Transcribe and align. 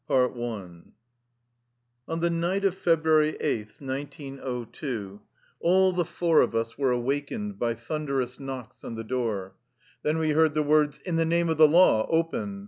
56 0.07 0.35
Ill 0.35 0.45
ON 2.07 2.19
the 2.21 2.29
night 2.31 2.65
of 2.65 2.73
February 2.75 3.37
8, 3.39 3.67
1902, 3.77 5.21
all 5.59 5.93
the 5.93 6.03
four 6.05 6.41
of 6.41 6.55
us 6.55 6.75
were 6.75 6.89
awakened 6.89 7.59
by 7.59 7.75
thunderous 7.75 8.39
knocks 8.39 8.83
on 8.83 8.95
the 8.95 9.03
door. 9.03 9.53
Then 10.01 10.17
we 10.17 10.31
heard 10.31 10.55
the 10.55 10.63
words," 10.63 10.97
In 11.05 11.17
the 11.17 11.25
name 11.25 11.49
of 11.49 11.57
the 11.59 11.67
law: 11.67 12.07
open 12.09 12.59